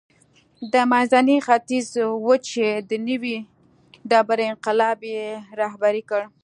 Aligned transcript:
دا 0.73 0.81
منځنی 0.91 1.37
ختیځ 1.47 1.89
و 2.25 2.27
چې 2.49 2.65
د 2.89 2.91
نوې 3.07 3.37
ډبرې 4.09 4.45
انقلاب 4.51 4.99
یې 5.13 5.23
رهبري 5.59 6.03
کړ. 6.09 6.21